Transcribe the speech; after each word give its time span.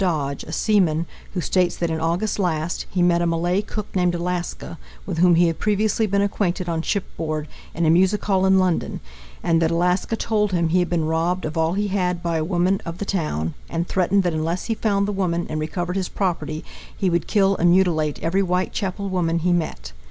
Dodge, 0.03 0.43
a 0.45 0.51
seaman, 0.51 1.05
who 1.35 1.41
states 1.41 1.75
that 1.77 1.91
in 1.91 1.99
August 1.99 2.39
last 2.39 2.87
he 2.89 3.03
met 3.03 3.21
a 3.21 3.27
Malay 3.27 3.61
cook 3.61 3.95
named 3.95 4.15
Alaska, 4.15 4.79
with 5.05 5.19
whom 5.19 5.35
he 5.35 5.45
had 5.45 5.59
previously 5.59 6.07
been 6.07 6.23
acquainted 6.23 6.67
on 6.67 6.81
shipboard, 6.81 7.47
in 7.75 7.85
a 7.85 7.91
music 7.91 8.25
hall 8.25 8.47
in 8.47 8.57
London, 8.57 8.99
and 9.43 9.61
that 9.61 9.69
Alaska 9.69 10.15
told 10.15 10.53
him 10.53 10.69
he 10.69 10.79
had 10.79 10.89
been 10.89 11.05
robbed 11.05 11.45
of 11.45 11.55
all 11.55 11.73
he 11.73 11.89
had 11.89 12.23
by 12.23 12.37
a 12.37 12.43
woman 12.43 12.81
of 12.83 12.97
the 12.97 13.05
town, 13.05 13.53
and 13.69 13.87
threatened 13.87 14.23
that 14.23 14.33
unless 14.33 14.65
he 14.65 14.73
found 14.73 15.07
the 15.07 15.11
woman 15.11 15.45
and 15.51 15.59
recovered 15.59 15.95
his 15.97 16.09
property, 16.09 16.65
he 16.97 17.07
would 17.07 17.27
kill 17.27 17.55
and 17.57 17.69
mutilate 17.69 18.17
every 18.23 18.41
Whitechapel 18.41 19.07
woman 19.07 19.37
he 19.37 19.53
met. 19.53 19.91